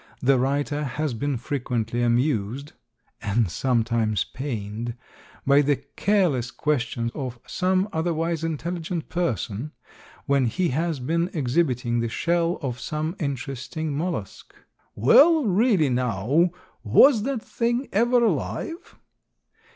The 0.19 0.39
writer 0.39 0.83
has 0.83 1.13
been 1.13 1.37
frequently 1.37 2.01
amused 2.01 2.73
(and 3.21 3.51
sometimes 3.51 4.23
pained) 4.23 4.95
by 5.45 5.61
the 5.61 5.75
careless 5.95 6.49
question 6.49 7.11
of 7.13 7.37
some 7.45 7.87
otherwise 7.93 8.43
intelligent 8.43 9.09
person, 9.09 9.73
when 10.25 10.45
he 10.47 10.69
has 10.69 10.99
been 10.99 11.29
exhibiting 11.35 11.99
the 11.99 12.09
shell 12.09 12.57
of 12.63 12.79
some 12.79 13.15
interesting 13.19 13.95
mollusk, 13.95 14.55
"Well, 14.95 15.45
really, 15.45 15.89
now, 15.89 16.49
was 16.83 17.21
that 17.21 17.43
thing 17.43 17.87
ever 17.93 18.23
alive?" 18.25 18.95